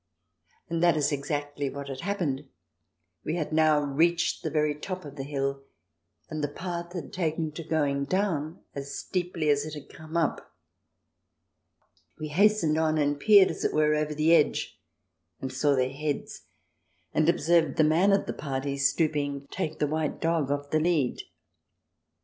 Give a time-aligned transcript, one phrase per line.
[0.67, 2.49] And that is exactly what had happened.
[3.23, 5.61] We had now reached the very top of the hill,
[6.27, 10.55] and the path had taken to going down as steeply as it had come up.
[12.19, 14.81] We hastened on, and peered, as it were, over the edge
[15.39, 16.47] and saw their heads,
[17.13, 21.21] and observed the man of the party, stooping, take the white dog off the lead.